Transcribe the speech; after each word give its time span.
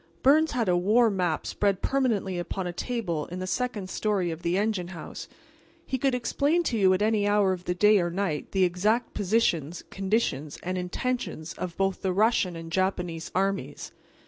Byrnes 0.23 0.53
had 0.53 0.67
a 0.67 0.75
war 0.75 1.11
map 1.11 1.45
spread 1.45 1.83
permanently 1.83 2.39
upon 2.39 2.65
a 2.65 2.73
table 2.73 3.27
in 3.27 3.37
the 3.37 3.45
second 3.45 3.87
story 3.87 4.31
of 4.31 4.41
the 4.41 4.57
engine 4.57 4.87
house, 4.87 5.27
and 5.29 5.35
he 5.85 5.99
could 5.99 6.15
explain 6.15 6.63
to 6.63 6.75
you 6.79 6.91
at 6.95 7.03
any 7.03 7.27
hour 7.27 7.53
of 7.53 7.65
the 7.65 7.75
day 7.75 7.99
or 7.99 8.09
night 8.09 8.51
the 8.51 8.63
exact 8.63 9.13
positions, 9.13 9.83
conditions 9.91 10.57
and 10.63 10.75
intentions 10.75 11.53
of 11.53 11.77
both 11.77 12.01
the 12.01 12.13
Russian 12.13 12.55
and 12.55 12.71
Japanese 12.71 13.29
armies. 13.35 13.91